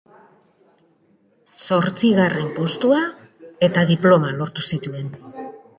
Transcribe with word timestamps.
Zortzigarren 1.67 2.49
postua 2.57 3.05
eta 3.69 3.87
diploma 3.95 4.35
lortu 4.43 4.71
zituen. 4.75 5.19